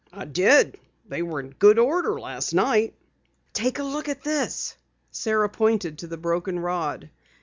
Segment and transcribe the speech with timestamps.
[0.11, 0.79] "I did.
[1.07, 2.95] They were in good order last night."
[3.53, 4.75] "Take a look at this."
[5.11, 7.11] Sara pointed to the broken rod.